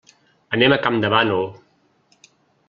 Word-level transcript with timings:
Anem 0.57 0.73
a 0.73 0.79
Campdevànol. 0.85 1.45